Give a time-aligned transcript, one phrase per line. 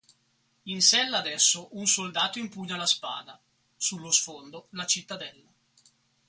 [0.63, 3.39] In sella ad esso un soldato impugna la spada;
[3.77, 5.47] sullo sfondo la cittadella.